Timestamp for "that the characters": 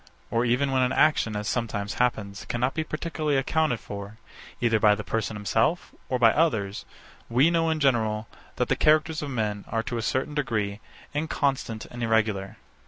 8.55-9.21